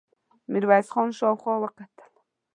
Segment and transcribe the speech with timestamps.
[0.51, 2.11] ميرويس خان شاوخوا وکتل.